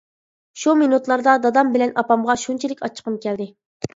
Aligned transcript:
شۇ 0.61 0.71
مىنۇتلاردا 0.79 1.35
دادام 1.43 1.69
بىلەن 1.77 1.93
ئاپامغا 2.03 2.39
شۇنچىلىك 2.45 2.81
ئاچچىقىم 2.87 3.21
كەلدى. 3.27 3.47